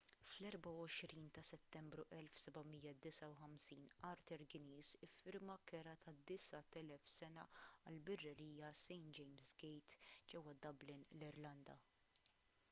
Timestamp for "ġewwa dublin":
10.35-11.07